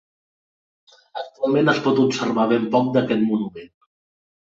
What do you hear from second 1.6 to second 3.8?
es pot observar ben poc d'aquest monument.